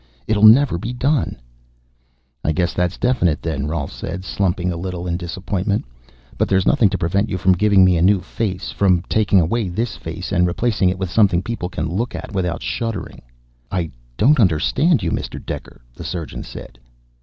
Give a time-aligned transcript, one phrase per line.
[0.25, 1.39] It'll never be done."
[2.43, 5.85] "I guess that's definite, then," Rolf said, slumping a little in disappointment.
[6.39, 9.69] "But there's nothing to prevent you from giving me a new face from taking away
[9.69, 13.21] this face and replacing it with something people can look at without shuddering."
[13.71, 15.39] "I don't understand you, Mr.
[15.39, 16.79] Dekker," the surgeon said.